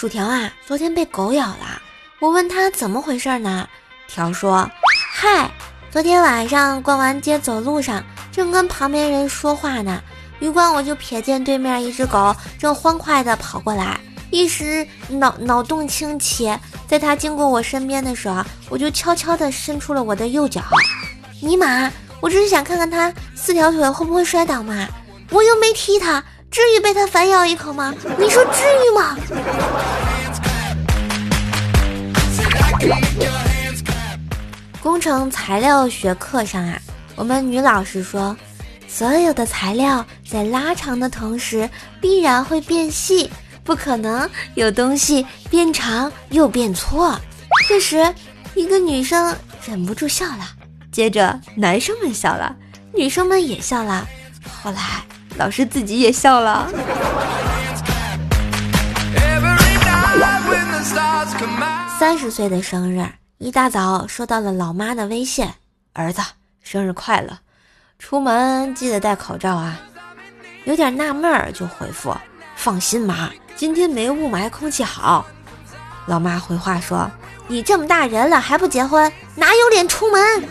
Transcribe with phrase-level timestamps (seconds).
[0.00, 1.82] 薯条啊，昨天被狗咬了。
[2.20, 3.68] 我问他怎么回事呢？
[4.08, 4.66] 条说：
[5.12, 5.50] 嗨，
[5.90, 8.02] 昨天晚上逛完街走路上，
[8.32, 10.02] 正跟旁边人说话呢，
[10.38, 16.50] 余光我就瞥见对面一只狗正欢快地跑过来，一时脑脑洞清奇，
[16.88, 20.62] 在它经过我身边的时候，我就悄悄地伸出了我的右脚。
[21.42, 21.92] 尼玛，
[22.22, 24.88] 我只是想看看它四条腿会不会摔倒嘛，
[25.28, 26.24] 我又没踢它。
[26.50, 27.94] 至于被他反咬一口吗？
[28.18, 29.16] 你说至于吗？
[34.82, 36.76] 工程材料学课上啊，
[37.14, 38.36] 我们女老师说，
[38.88, 43.30] 所有的材料在拉长的同时必然会变细，
[43.62, 47.16] 不可能有东西变长又变错。
[47.68, 48.12] 这时，
[48.56, 50.48] 一个女生忍不住笑了，
[50.90, 52.56] 接着男生们笑了，
[52.92, 54.04] 女生们也笑了，
[54.62, 54.80] 后来。
[55.40, 56.68] 老师自己也笑了。
[61.98, 63.06] 三十岁的生日，
[63.38, 65.48] 一大早收到了老妈的微信
[65.94, 66.20] ：“儿子，
[66.62, 67.38] 生日快乐，
[67.98, 69.80] 出门记得戴口罩啊。”
[70.64, 72.14] 有点纳闷儿，就回复
[72.54, 75.24] ：“放心妈，今天没雾霾，空气好。”
[76.04, 77.10] 老妈回话说
[77.48, 80.44] ：“你这么大人了还不结婚，哪有脸出门？”